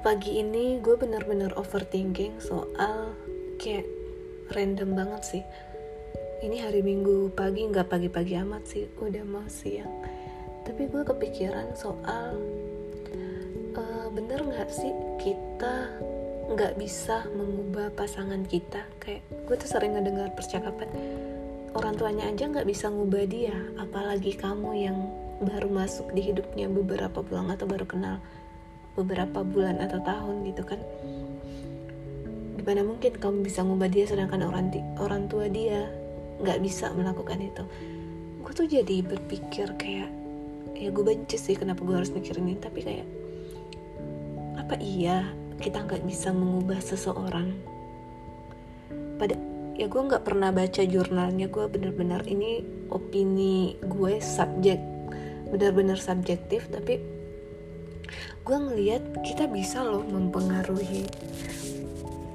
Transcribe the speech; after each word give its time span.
pagi 0.00 0.40
ini 0.40 0.80
gue 0.80 0.96
bener-bener 0.96 1.52
overthinking 1.60 2.40
soal 2.40 3.12
kayak 3.60 3.84
random 4.56 4.96
banget 4.96 5.22
sih. 5.22 5.42
Ini 6.40 6.64
hari 6.64 6.80
minggu 6.80 7.36
pagi 7.36 7.68
nggak 7.68 7.92
pagi-pagi 7.92 8.32
amat 8.40 8.64
sih 8.64 8.88
udah 8.96 9.24
mau 9.28 9.44
siang. 9.44 9.92
Tapi 10.64 10.88
gue 10.88 11.04
kepikiran 11.04 11.76
soal 11.76 12.40
uh, 13.76 14.06
bener 14.08 14.40
nggak 14.40 14.72
sih 14.72 14.88
kita 15.20 15.92
nggak 16.48 16.80
bisa 16.80 17.28
mengubah 17.36 17.92
pasangan 17.92 18.40
kita? 18.48 18.80
Kayak 19.04 19.20
gue 19.44 19.56
tuh 19.60 19.68
sering 19.68 20.00
ngedengar 20.00 20.32
percakapan 20.32 20.88
orang 21.76 21.94
tuanya 21.94 22.24
aja 22.26 22.50
nggak 22.50 22.66
bisa 22.66 22.90
ngubah 22.90 23.24
dia 23.30 23.54
apalagi 23.78 24.34
kamu 24.34 24.70
yang 24.74 24.98
baru 25.40 25.70
masuk 25.70 26.10
di 26.12 26.32
hidupnya 26.32 26.66
beberapa 26.66 27.22
bulan 27.22 27.54
atau 27.54 27.64
baru 27.68 27.86
kenal 27.86 28.16
beberapa 28.98 29.46
bulan 29.46 29.78
atau 29.78 29.98
tahun 30.02 30.46
gitu 30.50 30.62
kan. 30.66 30.80
Gimana 32.60 32.84
mungkin 32.84 33.16
kamu 33.16 33.46
bisa 33.46 33.64
ngubah 33.64 33.88
dia 33.88 34.04
sedangkan 34.04 34.44
orang 34.44 34.70
orang 35.00 35.26
tua 35.30 35.46
dia 35.48 35.88
nggak 36.40 36.58
bisa 36.60 36.92
melakukan 36.92 37.38
itu? 37.40 37.64
Gue 38.40 38.52
tuh 38.52 38.66
jadi 38.68 39.04
berpikir 39.04 39.74
kayak 39.76 40.10
ya 40.76 40.88
gue 40.88 41.04
benci 41.04 41.36
sih 41.36 41.56
kenapa 41.56 41.84
gue 41.84 41.92
harus 41.92 42.12
mikirin 42.12 42.48
ini 42.48 42.56
tapi 42.56 42.80
kayak 42.80 43.08
apa 44.56 44.80
iya 44.80 45.28
kita 45.60 45.84
nggak 45.84 46.04
bisa 46.04 46.32
mengubah 46.32 46.80
seseorang? 46.80 47.52
Pada 49.20 49.36
ya 49.80 49.88
gue 49.88 50.02
nggak 50.12 50.28
pernah 50.28 50.52
baca 50.52 50.84
jurnalnya 50.84 51.48
gue 51.48 51.64
bener-bener 51.72 52.20
ini 52.28 52.60
opini 52.92 53.80
gue 53.80 54.20
subjek 54.20 54.76
bener-bener 55.48 55.96
subjektif 55.96 56.68
tapi 56.68 57.00
gue 58.44 58.56
ngeliat 58.56 59.02
kita 59.22 59.46
bisa 59.46 59.82
loh 59.84 60.02
mempengaruhi 60.06 61.06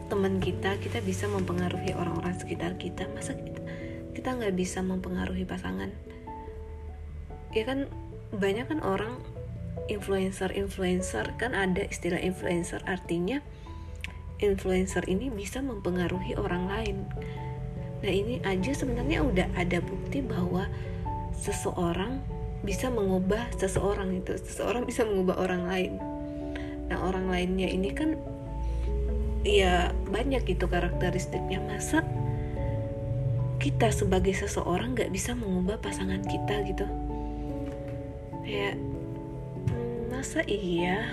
teman 0.05 0.37
kita 0.37 0.77
kita 0.77 1.01
bisa 1.01 1.25
mempengaruhi 1.25 1.97
orang-orang 1.97 2.37
sekitar 2.37 2.77
kita. 2.77 3.09
Masa 3.11 3.33
kita 3.33 3.61
kita 4.13 4.29
nggak 4.37 4.55
bisa 4.55 4.79
mempengaruhi 4.85 5.43
pasangan? 5.43 5.89
Ya 7.51 7.63
kan 7.65 7.89
banyak 8.35 8.67
kan 8.69 8.79
orang 8.85 9.17
influencer 9.87 10.49
influencer 10.53 11.25
kan 11.37 11.57
ada 11.57 11.85
istilah 11.89 12.21
influencer. 12.21 12.81
Artinya 12.85 13.41
influencer 14.39 15.03
ini 15.07 15.31
bisa 15.31 15.63
mempengaruhi 15.63 16.35
orang 16.37 16.67
lain. 16.67 16.97
Nah 18.03 18.11
ini 18.11 18.43
aja 18.45 18.71
sebenarnya 18.75 19.23
udah 19.25 19.47
ada 19.57 19.79
bukti 19.81 20.21
bahwa 20.21 20.67
seseorang 21.33 22.21
bisa 22.65 22.89
mengubah 22.89 23.53
seseorang 23.55 24.17
itu. 24.17 24.33
Seseorang 24.41 24.83
bisa 24.89 25.05
mengubah 25.05 25.37
orang 25.37 25.63
lain. 25.69 25.93
Nah 26.89 26.97
orang 27.05 27.29
lainnya 27.29 27.69
ini 27.69 27.93
kan 27.93 28.17
ya 29.45 29.93
banyak 30.09 30.43
gitu 30.49 30.65
karakteristiknya. 30.65 31.61
Masa 31.61 32.01
kita 33.61 33.93
sebagai 33.93 34.33
seseorang 34.33 34.97
nggak 34.97 35.13
bisa 35.13 35.37
mengubah 35.37 35.77
pasangan 35.77 36.25
kita 36.25 36.65
gitu? 36.65 36.85
Ya 38.41 38.73
masa 40.09 40.41
iya? 40.49 41.05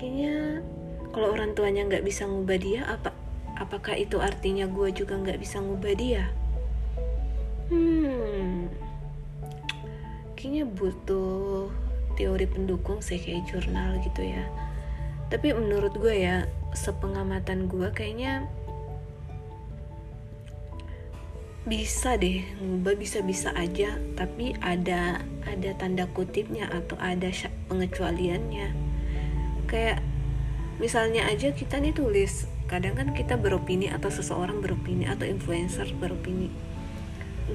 Kayaknya 0.00 0.64
kalau 1.12 1.36
orang 1.36 1.52
tuanya 1.52 1.84
nggak 1.84 2.04
bisa 2.08 2.24
ngubah 2.24 2.56
dia 2.56 2.88
apa 2.88 3.12
apakah 3.60 3.92
itu 3.92 4.16
artinya 4.16 4.64
gue 4.64 4.88
juga 4.88 5.20
nggak 5.20 5.36
bisa 5.36 5.60
ngubah 5.60 5.92
dia? 5.92 6.24
Hmm 7.68 7.99
kayaknya 10.40 10.64
butuh 10.64 11.68
teori 12.16 12.48
pendukung 12.48 13.04
sih 13.04 13.20
kayak 13.20 13.44
jurnal 13.52 14.00
gitu 14.00 14.24
ya. 14.24 14.48
Tapi 15.28 15.52
menurut 15.52 15.92
gue 16.00 16.16
ya 16.16 16.48
sepengamatan 16.72 17.68
gue 17.68 17.92
kayaknya 17.92 18.48
bisa 21.68 22.16
deh 22.16 22.40
ngubah 22.56 22.96
bisa-bisa 22.96 23.52
aja 23.52 24.00
tapi 24.16 24.56
ada 24.64 25.20
ada 25.44 25.70
tanda 25.76 26.08
kutipnya 26.08 26.72
atau 26.72 26.96
ada 26.96 27.28
pengecualiannya. 27.68 28.72
Kayak 29.68 30.00
misalnya 30.80 31.28
aja 31.28 31.52
kita 31.52 31.76
nih 31.84 31.92
tulis 31.92 32.48
kadang 32.64 32.96
kan 32.96 33.12
kita 33.12 33.36
beropini 33.36 33.92
atau 33.92 34.08
seseorang 34.08 34.64
beropini 34.64 35.04
atau 35.04 35.28
influencer 35.28 35.92
beropini. 36.00 36.48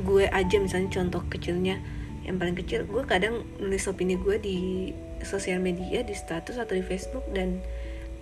Gue 0.05 0.29
aja 0.29 0.61
misalnya 0.61 1.01
contoh 1.01 1.25
kecilnya 1.25 1.81
yang 2.25 2.41
paling 2.41 2.57
kecil 2.57 2.89
gue 2.89 3.05
kadang 3.05 3.45
nulis 3.61 3.85
opini 3.85 4.17
gue 4.17 4.41
di 4.41 4.57
sosial 5.21 5.61
media 5.61 6.01
di 6.01 6.17
status 6.17 6.57
atau 6.57 6.73
di 6.73 6.81
Facebook 6.81 7.25
dan 7.31 7.61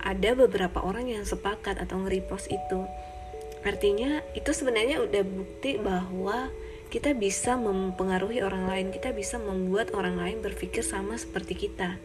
ada 0.04 0.36
beberapa 0.36 0.84
orang 0.84 1.08
yang 1.08 1.24
sepakat 1.24 1.80
atau 1.80 2.04
nge-repost 2.04 2.52
itu. 2.52 2.84
Artinya 3.64 4.20
itu 4.36 4.52
sebenarnya 4.52 5.00
udah 5.00 5.24
bukti 5.24 5.80
bahwa 5.80 6.52
kita 6.92 7.16
bisa 7.16 7.56
mempengaruhi 7.56 8.44
orang 8.44 8.68
lain 8.68 8.92
kita 8.92 9.16
bisa 9.16 9.40
membuat 9.40 9.90
orang 9.96 10.20
lain 10.20 10.44
berpikir 10.44 10.84
sama 10.84 11.16
seperti 11.16 11.56
kita. 11.56 11.96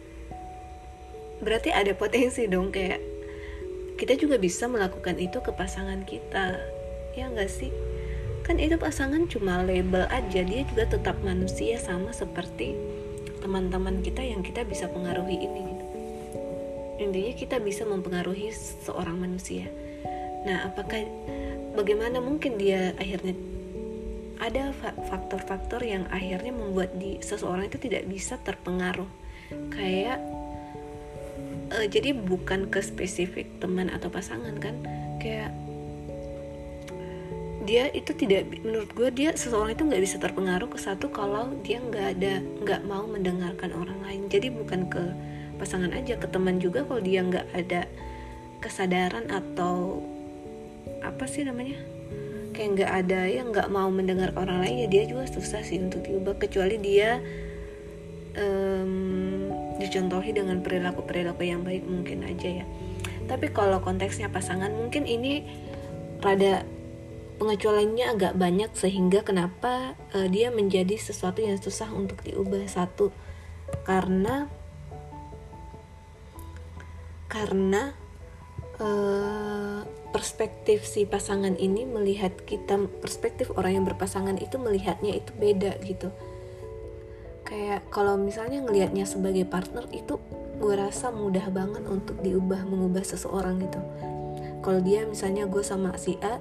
Berarti 1.44 1.68
ada 1.68 1.92
potensi 1.92 2.48
dong 2.48 2.72
kayak 2.72 3.00
kita 4.00 4.16
juga 4.16 4.40
bisa 4.40 4.64
melakukan 4.64 5.20
itu 5.20 5.44
ke 5.44 5.52
pasangan 5.52 6.08
kita. 6.08 6.56
Ya 7.12 7.28
enggak 7.28 7.52
sih 7.52 7.68
kan 8.46 8.56
itu 8.56 8.76
pasangan 8.80 9.28
cuma 9.28 9.62
label 9.62 10.08
aja 10.08 10.40
dia 10.42 10.62
juga 10.66 10.88
tetap 10.88 11.16
manusia 11.20 11.76
sama 11.76 12.10
seperti 12.10 12.76
teman-teman 13.40 14.04
kita 14.04 14.20
yang 14.20 14.44
kita 14.44 14.64
bisa 14.64 14.88
pengaruhi 14.88 15.38
ini. 15.38 15.62
Gitu 15.64 15.90
intinya 17.00 17.32
kita 17.32 17.56
bisa 17.58 17.88
mempengaruhi 17.88 18.52
seorang 18.84 19.16
manusia. 19.16 19.66
Nah 20.44 20.68
apakah 20.68 21.00
bagaimana 21.72 22.20
mungkin 22.20 22.60
dia 22.60 22.92
akhirnya 23.00 23.32
ada 24.40 24.72
faktor-faktor 25.08 25.84
yang 25.84 26.04
akhirnya 26.12 26.52
membuat 26.52 26.96
di 26.96 27.20
seseorang 27.24 27.72
itu 27.72 27.80
tidak 27.80 28.04
bisa 28.04 28.36
terpengaruh? 28.44 29.08
Kayak 29.72 30.20
uh, 31.72 31.86
jadi 31.88 32.12
bukan 32.12 32.68
ke 32.68 32.84
spesifik 32.84 33.48
teman 33.58 33.88
atau 33.88 34.12
pasangan 34.12 34.54
kan? 34.60 34.76
Kayak 35.20 35.56
dia 37.70 37.86
itu 37.94 38.10
tidak 38.18 38.50
menurut 38.66 38.90
gue 38.98 39.08
dia 39.14 39.30
seseorang 39.30 39.78
itu 39.78 39.86
nggak 39.86 40.02
bisa 40.02 40.18
terpengaruh 40.18 40.66
ke 40.66 40.74
satu 40.74 41.06
kalau 41.06 41.54
dia 41.62 41.78
nggak 41.78 42.06
ada 42.18 42.42
nggak 42.66 42.82
mau 42.82 43.06
mendengarkan 43.06 43.70
orang 43.78 44.02
lain. 44.02 44.26
Jadi 44.26 44.50
bukan 44.50 44.90
ke 44.90 45.14
pasangan 45.54 45.94
aja 45.94 46.18
ke 46.18 46.26
teman 46.26 46.58
juga 46.58 46.82
kalau 46.82 46.98
dia 46.98 47.22
nggak 47.22 47.46
ada 47.54 47.86
kesadaran 48.58 49.30
atau 49.30 50.02
apa 50.98 51.30
sih 51.30 51.46
namanya? 51.46 51.78
Kayak 52.50 52.68
nggak 52.74 52.92
ada 53.06 53.20
yang 53.30 53.46
nggak 53.54 53.70
mau 53.70 53.86
mendengar 53.86 54.34
orang 54.34 54.66
lain 54.66 54.74
ya 54.82 54.88
dia 54.90 55.02
juga 55.06 55.30
susah 55.30 55.62
sih 55.62 55.78
untuk 55.78 56.02
diubah. 56.02 56.42
Kecuali 56.42 56.74
dia 56.74 57.22
um, 58.34 59.46
dicontohi 59.78 60.34
dengan 60.34 60.58
perilaku 60.58 61.06
perilaku 61.06 61.46
yang 61.46 61.62
baik 61.62 61.86
mungkin 61.86 62.26
aja 62.26 62.66
ya. 62.66 62.66
Tapi 63.30 63.54
kalau 63.54 63.78
konteksnya 63.78 64.26
pasangan 64.26 64.74
mungkin 64.74 65.06
ini 65.06 65.46
rada 66.18 66.66
pengecualiannya 67.40 68.06
agak 68.12 68.36
banyak 68.36 68.70
sehingga 68.76 69.24
kenapa 69.24 69.96
uh, 70.12 70.28
dia 70.28 70.52
menjadi 70.52 71.00
sesuatu 71.00 71.40
yang 71.40 71.56
susah 71.56 71.88
untuk 71.88 72.20
diubah. 72.20 72.68
Satu 72.68 73.08
karena 73.88 74.46
karena 77.32 77.96
uh, 78.76 79.88
perspektif 80.10 80.84
si 80.84 81.08
pasangan 81.08 81.56
ini 81.56 81.88
melihat 81.88 82.34
kita 82.44 82.76
perspektif 83.00 83.48
orang 83.56 83.80
yang 83.80 83.86
berpasangan 83.88 84.36
itu 84.36 84.60
melihatnya 84.60 85.16
itu 85.16 85.32
beda 85.32 85.80
gitu. 85.86 86.12
Kayak 87.48 87.88
kalau 87.88 88.20
misalnya 88.20 88.60
ngelihatnya 88.60 89.08
sebagai 89.08 89.48
partner 89.48 89.88
itu 89.96 90.20
gue 90.60 90.74
rasa 90.76 91.08
mudah 91.08 91.48
banget 91.48 91.88
untuk 91.88 92.20
diubah 92.20 92.68
mengubah 92.68 93.00
seseorang 93.00 93.64
gitu. 93.64 93.80
Kalau 94.60 94.80
dia 94.84 95.08
misalnya 95.08 95.48
gue 95.48 95.64
sama 95.64 95.96
si 95.96 96.20
A 96.20 96.36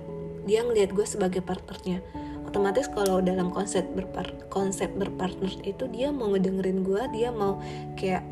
dia 0.50 0.66
ngelihat 0.66 0.98
gue 0.98 1.06
sebagai 1.06 1.46
partnernya. 1.46 2.01
Otomatis 2.50 2.90
kalau 2.90 3.22
dalam 3.22 3.54
konsep 3.54 3.86
berpar 3.94 4.25
konsep 4.50 4.90
berpartner 4.98 5.54
itu 5.62 5.86
dia 5.94 6.10
mau 6.10 6.34
ngedengerin 6.34 6.81
gue 6.81 7.01
dia 7.13 7.30
mau 7.30 7.62
kayak 7.94 8.25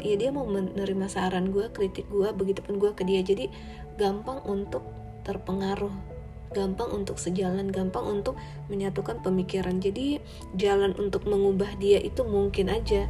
ya 0.00 0.14
dia 0.14 0.30
mau 0.30 0.46
menerima 0.46 1.10
saran 1.10 1.50
gue 1.50 1.66
kritik 1.74 2.06
gue 2.06 2.30
begitupun 2.30 2.78
gue 2.78 2.94
ke 2.94 3.02
dia. 3.02 3.18
Jadi 3.26 3.50
gampang 3.98 4.38
untuk 4.46 4.86
terpengaruh 5.26 5.92
gampang 6.50 6.90
untuk 6.90 7.18
sejalan 7.18 7.70
gampang 7.70 8.06
untuk 8.06 8.34
menyatukan 8.70 9.22
pemikiran. 9.22 9.78
Jadi 9.78 10.18
jalan 10.58 10.94
untuk 10.98 11.26
mengubah 11.26 11.78
dia 11.78 12.02
itu 12.02 12.26
mungkin 12.26 12.70
aja. 12.70 13.06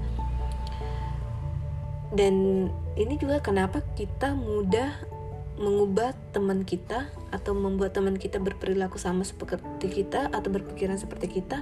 Dan 2.11 2.67
ini 2.99 3.15
juga 3.17 3.39
kenapa 3.41 3.81
kita 3.95 4.35
mudah 4.35 5.10
mengubah 5.61 6.17
teman 6.33 6.65
kita 6.65 7.13
atau 7.29 7.53
membuat 7.53 7.93
teman 7.93 8.17
kita 8.17 8.41
berperilaku 8.41 8.97
sama 8.97 9.29
seperti 9.29 9.93
kita 9.93 10.33
atau 10.33 10.49
berpikiran 10.49 10.97
seperti 10.97 11.29
kita 11.41 11.61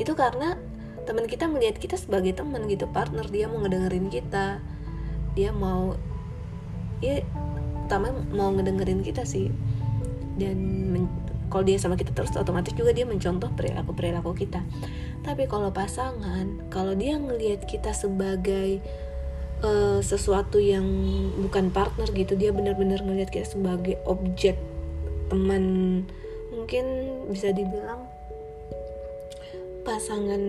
itu 0.00 0.16
karena 0.16 0.56
teman 1.04 1.28
kita 1.28 1.44
melihat 1.44 1.76
kita 1.76 2.00
sebagai 2.00 2.32
teman 2.32 2.64
gitu 2.66 2.88
partner. 2.88 3.28
Dia 3.28 3.46
mau 3.46 3.60
ngedengerin 3.60 4.08
kita 4.08 4.64
dia 5.34 5.50
mau 5.50 5.98
ya 7.02 7.20
utama 7.84 8.14
mau 8.32 8.54
ngedengerin 8.54 9.04
kita 9.04 9.26
sih. 9.26 9.50
Dan 10.34 10.82
kalau 11.52 11.62
dia 11.62 11.78
sama 11.78 11.94
kita 11.94 12.10
terus 12.10 12.34
otomatis 12.34 12.74
juga 12.74 12.90
dia 12.90 13.06
mencontoh 13.06 13.52
perilaku 13.52 13.92
perilaku 13.92 14.32
kita. 14.34 14.64
Tapi 15.22 15.46
kalau 15.46 15.70
pasangan 15.70 16.70
kalau 16.72 16.96
dia 16.96 17.20
ngelihat 17.20 17.68
kita 17.68 17.92
sebagai 17.92 18.80
uh, 19.62 20.00
sesuatu 20.02 20.58
yang 20.58 20.86
bukan 21.38 21.70
partner 21.70 22.08
gitu 22.10 22.34
dia 22.34 22.50
benar-benar 22.50 23.04
ngelihat 23.04 23.30
kita 23.30 23.46
sebagai 23.54 24.00
objek 24.08 24.58
teman 25.28 25.64
mungkin 26.50 26.84
bisa 27.28 27.50
dibilang 27.52 28.06
pasangan 29.84 30.40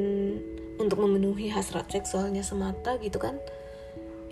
untuk 0.80 0.98
memenuhi 1.04 1.52
hasrat 1.52 1.92
seksualnya 1.92 2.44
semata 2.44 2.96
gitu 3.04 3.19
kan. 3.19 3.40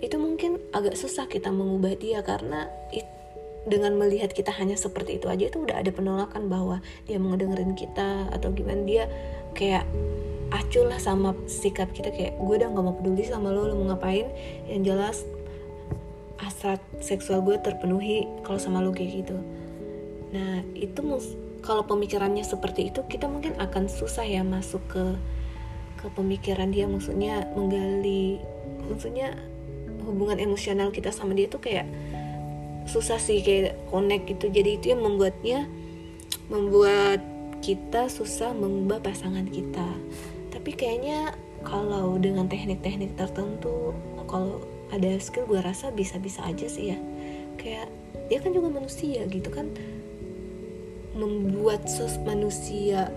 Itu 0.00 0.20
mungkin 0.20 0.60
agak 0.72 0.96
susah 0.96 1.28
kita 1.28 1.48
mengubah 1.48 1.96
dia 1.96 2.20
karena 2.20 2.68
it, 2.92 3.08
dengan 3.64 3.96
melihat 3.96 4.32
kita 4.32 4.52
hanya 4.52 4.76
seperti 4.76 5.16
itu 5.16 5.28
aja 5.28 5.48
itu 5.48 5.64
udah 5.64 5.80
ada 5.80 5.88
penolakan 5.88 6.52
bahwa 6.52 6.84
dia 7.08 7.16
mau 7.16 7.32
dengerin 7.36 7.72
kita 7.76 8.28
atau 8.32 8.52
gimana. 8.52 8.84
Dia 8.84 9.04
kayak 9.56 9.88
acuh 10.54 10.86
lah 10.86 11.02
sama 11.02 11.34
sikap 11.50 11.90
kita 11.90 12.14
kayak 12.14 12.38
gue 12.38 12.54
udah 12.54 12.70
nggak 12.70 12.84
mau 12.86 12.94
peduli 12.94 13.26
sama 13.26 13.50
lo 13.50 13.66
lo 13.66 13.74
mau 13.74 13.90
ngapain? 13.90 14.30
Yang 14.70 14.82
jelas 14.86 15.16
hasrat 16.38 16.78
seksual 17.02 17.42
gue 17.42 17.58
terpenuhi 17.58 18.30
kalau 18.46 18.62
sama 18.62 18.78
lo 18.78 18.94
kayak 18.94 19.26
gitu. 19.26 19.36
Nah 20.30 20.62
itu 20.78 21.02
kalau 21.58 21.82
pemikirannya 21.82 22.46
seperti 22.46 22.94
itu 22.94 23.02
kita 23.10 23.26
mungkin 23.26 23.58
akan 23.58 23.90
susah 23.90 24.22
ya 24.22 24.46
masuk 24.46 24.80
ke 24.86 25.04
ke 25.98 26.06
pemikiran 26.14 26.70
dia. 26.70 26.86
Maksudnya 26.86 27.50
menggali 27.58 28.38
maksudnya 28.86 29.34
hubungan 30.06 30.38
emosional 30.38 30.94
kita 30.94 31.10
sama 31.10 31.34
dia 31.34 31.50
tuh 31.50 31.58
kayak 31.58 31.88
susah 32.86 33.18
sih 33.18 33.42
kayak 33.42 33.74
connect 33.90 34.30
gitu. 34.30 34.54
Jadi 34.54 34.70
itu 34.78 34.86
yang 34.94 35.02
membuatnya 35.02 35.66
membuat 36.46 37.18
kita 37.64 38.12
susah 38.12 38.52
mengubah 38.52 39.00
pasangan 39.00 39.48
kita 39.48 39.88
tapi 40.54 40.70
kayaknya 40.72 41.34
kalau 41.66 42.14
dengan 42.22 42.46
teknik-teknik 42.46 43.18
tertentu 43.18 43.90
kalau 44.30 44.62
ada 44.94 45.18
skill 45.18 45.50
gue 45.50 45.58
rasa 45.58 45.90
bisa-bisa 45.90 46.46
aja 46.46 46.70
sih 46.70 46.94
ya. 46.94 46.98
Kayak 47.58 47.90
dia 48.30 48.38
kan 48.38 48.54
juga 48.54 48.70
manusia 48.70 49.26
gitu 49.26 49.50
kan. 49.50 49.74
Membuat 51.18 51.90
sos 51.90 52.18
manusia 52.22 53.10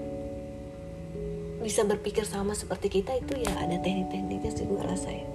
bisa 1.62 1.84
berpikir 1.86 2.24
sama 2.24 2.54
seperti 2.54 3.02
kita 3.02 3.18
itu 3.18 3.44
ya 3.44 3.54
ada 3.58 3.78
teknik-tekniknya 3.82 4.52
sih 4.54 4.66
gue 4.66 4.82
rasa 4.82 5.10
ya. 5.14 5.28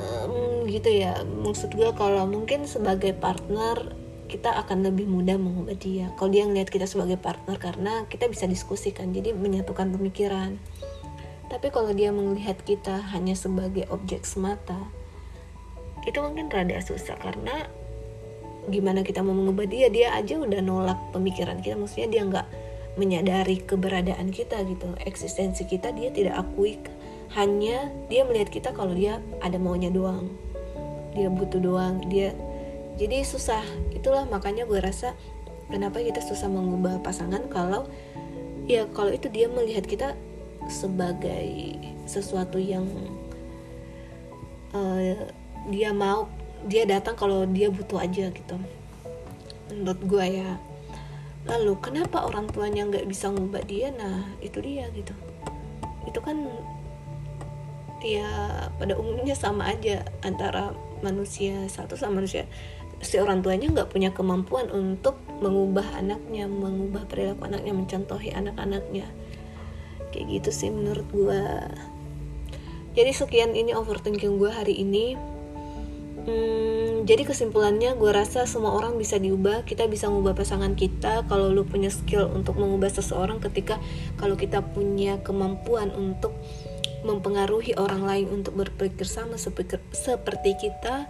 Um, 0.00 0.64
gitu 0.64 0.88
ya. 0.88 1.20
Maksud 1.24 1.76
gue 1.76 1.90
kalau 1.96 2.24
mungkin 2.24 2.64
sebagai 2.64 3.12
partner 3.12 3.99
kita 4.30 4.54
akan 4.54 4.86
lebih 4.86 5.10
mudah 5.10 5.34
mengubah 5.34 5.74
dia. 5.74 6.14
Kalau 6.14 6.30
dia 6.30 6.46
ngeliat 6.46 6.70
kita 6.70 6.86
sebagai 6.86 7.18
partner 7.18 7.58
karena 7.58 8.06
kita 8.06 8.30
bisa 8.30 8.46
diskusikan 8.46 9.10
jadi 9.10 9.34
menyatukan 9.34 9.90
pemikiran. 9.90 10.54
Tapi 11.50 11.66
kalau 11.74 11.90
dia 11.90 12.14
melihat 12.14 12.62
kita 12.62 13.02
hanya 13.10 13.34
sebagai 13.34 13.90
objek 13.90 14.22
semata 14.22 14.78
itu 16.06 16.16
mungkin 16.22 16.48
rada 16.48 16.80
susah 16.80 17.18
karena 17.20 17.68
gimana 18.72 19.04
kita 19.04 19.20
mau 19.20 19.36
mengubah 19.36 19.68
dia 19.68 19.92
dia 19.92 20.14
aja 20.14 20.38
udah 20.38 20.62
nolak 20.62 20.98
pemikiran 21.10 21.58
kita. 21.58 21.74
Maksudnya 21.74 22.08
dia 22.08 22.22
nggak 22.22 22.46
menyadari 22.94 23.66
keberadaan 23.66 24.30
kita 24.30 24.62
gitu. 24.62 24.94
Eksistensi 25.02 25.66
kita 25.66 25.90
dia 25.90 26.14
tidak 26.14 26.38
akui. 26.38 26.78
Hanya 27.34 27.90
dia 28.06 28.22
melihat 28.22 28.50
kita 28.54 28.70
kalau 28.70 28.94
dia 28.94 29.18
ada 29.42 29.58
maunya 29.58 29.90
doang. 29.90 30.30
Dia 31.18 31.26
butuh 31.26 31.58
doang. 31.58 31.98
Dia 32.06 32.30
jadi 33.00 33.24
susah. 33.24 33.64
Itulah 33.96 34.28
makanya 34.28 34.68
gue 34.68 34.76
rasa 34.76 35.16
kenapa 35.72 36.04
kita 36.04 36.20
susah 36.20 36.52
mengubah 36.52 37.00
pasangan 37.00 37.48
kalau 37.48 37.88
ya 38.68 38.84
kalau 38.92 39.08
itu 39.08 39.32
dia 39.32 39.48
melihat 39.48 39.88
kita 39.88 40.12
sebagai 40.68 41.80
sesuatu 42.04 42.60
yang 42.60 42.84
uh, 44.76 45.16
dia 45.72 45.96
mau 45.96 46.28
dia 46.68 46.84
datang 46.84 47.16
kalau 47.16 47.48
dia 47.48 47.72
butuh 47.72 48.04
aja 48.04 48.28
gitu. 48.28 48.56
Menurut 49.72 50.00
gue 50.04 50.26
ya. 50.44 50.60
Lalu 51.48 51.72
kenapa 51.80 52.28
orang 52.28 52.52
tuanya 52.52 52.84
nggak 52.84 53.08
bisa 53.08 53.32
ngubah 53.32 53.64
dia? 53.64 53.88
Nah 53.96 54.28
itu 54.44 54.60
dia 54.60 54.92
gitu. 54.92 55.16
Itu 56.04 56.20
kan 56.20 56.36
ya 58.04 58.28
pada 58.76 58.92
umumnya 58.96 59.32
sama 59.32 59.72
aja 59.72 60.04
antara 60.20 60.76
manusia 61.00 61.64
satu 61.68 61.96
sama 61.96 62.20
manusia 62.20 62.44
si 63.00 63.16
orang 63.16 63.40
tuanya 63.40 63.72
nggak 63.72 63.90
punya 63.90 64.12
kemampuan 64.12 64.68
untuk 64.68 65.16
mengubah 65.40 65.96
anaknya 65.96 66.44
mengubah 66.44 67.08
perilaku 67.08 67.48
anaknya 67.48 67.72
mencontohi 67.72 68.30
anak-anaknya. 68.36 69.08
Kayak 70.12 70.26
gitu 70.28 70.50
sih 70.52 70.68
menurut 70.68 71.06
gue 71.08 71.42
jadi 72.90 73.14
sekian 73.14 73.54
ini 73.54 73.70
overthinking 73.70 74.36
gue 74.36 74.50
hari 74.50 74.74
ini. 74.82 75.14
Hmm, 76.20 77.08
jadi 77.08 77.24
kesimpulannya 77.24 77.96
gue 77.96 78.12
rasa 78.12 78.44
semua 78.44 78.76
orang 78.76 79.00
bisa 79.00 79.16
diubah 79.16 79.64
kita 79.64 79.88
bisa 79.88 80.04
mengubah 80.12 80.36
pasangan 80.36 80.76
kita 80.76 81.24
kalau 81.32 81.48
lu 81.48 81.64
punya 81.64 81.88
skill 81.88 82.28
untuk 82.28 82.60
mengubah 82.60 82.92
seseorang 82.92 83.40
ketika 83.40 83.80
kalau 84.20 84.36
kita 84.36 84.60
punya 84.60 85.16
kemampuan 85.24 85.88
untuk 85.96 86.36
mempengaruhi 87.08 87.72
orang 87.80 88.04
lain 88.04 88.26
untuk 88.28 88.52
berpikir 88.52 89.08
sama 89.08 89.40
seperti 89.40 90.52
kita 90.60 91.08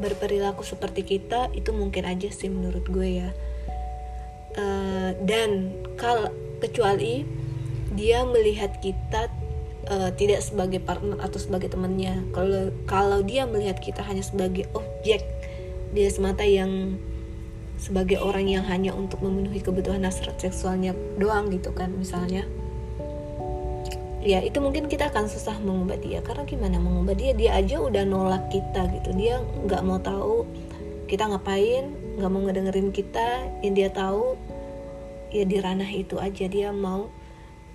berperilaku 0.00 0.64
seperti 0.64 1.04
kita 1.04 1.52
itu 1.52 1.70
mungkin 1.70 2.08
aja 2.08 2.32
sih 2.32 2.48
menurut 2.48 2.88
gue 2.88 3.22
ya. 3.22 3.30
Uh, 4.56 5.14
dan 5.22 5.70
kalau 5.94 6.32
kecuali 6.58 7.22
dia 7.94 8.26
melihat 8.26 8.82
kita 8.82 9.30
uh, 9.92 10.10
tidak 10.16 10.42
sebagai 10.42 10.82
partner 10.82 11.20
atau 11.22 11.38
sebagai 11.38 11.70
temannya. 11.70 12.24
Kalau 12.34 12.74
kalau 12.88 13.20
dia 13.22 13.46
melihat 13.46 13.78
kita 13.78 14.02
hanya 14.02 14.24
sebagai 14.24 14.66
objek 14.74 15.22
dia 15.90 16.08
semata 16.10 16.46
yang 16.46 16.98
sebagai 17.80 18.20
orang 18.20 18.46
yang 18.46 18.64
hanya 18.68 18.92
untuk 18.92 19.24
memenuhi 19.24 19.64
kebutuhan 19.64 20.04
hasrat 20.04 20.36
seksualnya 20.36 20.92
doang 21.16 21.48
gitu 21.48 21.72
kan 21.72 21.88
misalnya 21.96 22.44
ya 24.20 24.44
itu 24.44 24.60
mungkin 24.60 24.86
kita 24.86 25.08
akan 25.08 25.26
susah 25.26 25.56
mengubah 25.60 25.96
dia. 26.00 26.20
Karena 26.20 26.44
gimana? 26.44 26.76
Mengubah 26.76 27.16
dia 27.16 27.32
dia 27.32 27.56
aja 27.56 27.80
udah 27.80 28.04
nolak 28.04 28.52
kita 28.52 28.88
gitu. 29.00 29.10
Dia 29.16 29.40
nggak 29.40 29.82
mau 29.84 29.98
tahu 30.00 30.44
kita 31.08 31.26
ngapain 31.26 31.90
nggak 32.20 32.30
mau 32.30 32.40
ngedengerin 32.44 32.90
kita. 32.92 33.48
Yang 33.64 33.74
dia 33.74 33.88
tahu 33.90 34.36
ya 35.32 35.44
di 35.48 35.56
ranah 35.58 35.88
itu 35.88 36.20
aja. 36.20 36.44
Dia 36.46 36.70
mau 36.70 37.08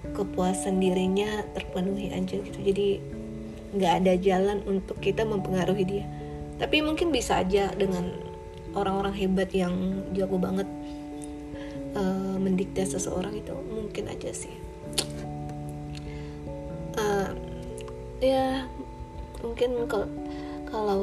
kepuasan 0.05 0.77
dirinya 0.77 1.41
terpenuhi 1.57 2.13
aja 2.13 2.37
gitu. 2.37 2.59
Jadi 2.61 3.01
nggak 3.75 3.93
ada 4.05 4.13
jalan 4.21 4.61
untuk 4.69 5.01
kita 5.01 5.25
mempengaruhi 5.25 5.83
dia. 5.83 6.05
Tapi 6.55 6.79
mungkin 6.79 7.11
bisa 7.11 7.43
aja 7.43 7.73
dengan 7.75 8.15
orang-orang 8.75 9.15
hebat 9.15 9.49
yang 9.51 10.03
jago 10.11 10.37
banget 10.39 10.67
uh, 11.95 12.37
mendikte 12.37 12.83
seseorang 12.83 13.33
itu 13.39 13.55
mungkin 13.71 14.11
aja 14.11 14.29
sih 14.35 14.64
ya 18.25 18.65
mungkin 19.45 19.85
kalau 19.85 20.09
kalau 20.73 20.99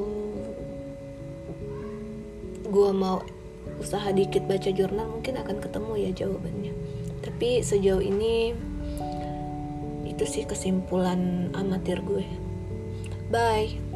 gue 2.66 2.90
mau 2.90 3.22
usaha 3.78 4.10
dikit 4.10 4.42
baca 4.50 4.70
jurnal 4.74 5.06
mungkin 5.06 5.38
akan 5.38 5.62
ketemu 5.62 5.92
ya 5.98 6.10
jawabannya. 6.24 6.72
Tapi 7.22 7.62
sejauh 7.62 8.02
ini 8.02 8.50
itu 10.08 10.24
sih 10.26 10.44
kesimpulan 10.44 11.52
amatir 11.54 12.02
gue. 12.02 12.26
Bye 13.30 13.91